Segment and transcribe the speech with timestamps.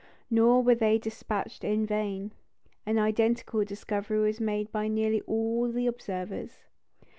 [0.31, 2.31] Nor were they despatched in vain.
[2.87, 6.65] An identical discovery was made by nearly all the observers.